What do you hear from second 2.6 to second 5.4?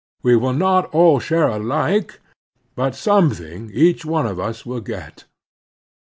but something each one of us will get.